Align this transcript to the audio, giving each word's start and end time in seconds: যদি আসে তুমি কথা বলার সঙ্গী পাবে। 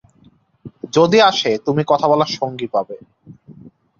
যদি 0.93 1.17
আসে 1.21 1.51
তুমি 1.65 1.81
কথা 1.87 2.05
বলার 2.07 2.31
সঙ্গী 2.39 2.67
পাবে। 2.67 2.97